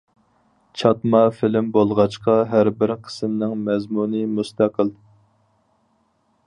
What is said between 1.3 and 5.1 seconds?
فىلىم بولغاچقا ھەر بىر قىسىمنىڭ مەزمۇنى مۇستەقىل.